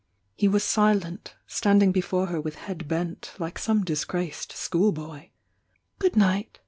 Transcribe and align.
He 0.35 0.47
was 0.47 0.63
silent, 0.63 1.35
standing 1.45 1.91
before 1.91 2.25
her 2.25 2.41
with 2.41 2.55
head 2.55 2.87
bent, 2.87 3.33
like 3.37 3.59
some 3.59 3.83
disgraced 3.83 4.51
school 4.51 4.91
boy. 4.91 5.29
"Good 5.99 6.15
night!" 6.15 6.57